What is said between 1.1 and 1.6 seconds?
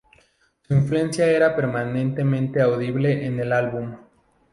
era